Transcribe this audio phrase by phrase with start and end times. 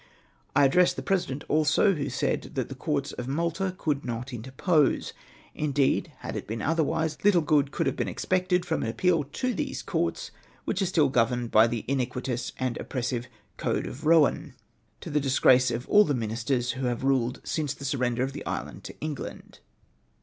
[0.55, 5.13] I addressed the President also, who said, that the Courts of IMalta could not interpose.
[5.53, 9.53] Indeed, had it been otherwise, little good could have been expected from an appeal to
[9.53, 10.31] these Courts,
[10.65, 13.27] which are still governed by the iniquitious and oppressive
[13.57, 14.55] code of Rhoan,
[15.01, 18.43] to the disgrace of all the ministers who have ruled since the sui'render of the
[18.47, 19.59] island to England.